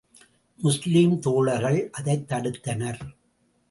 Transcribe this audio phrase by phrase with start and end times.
[0.57, 2.99] முஸ்லிம் தோழர்கள் அதைத் தடுத்தனர்.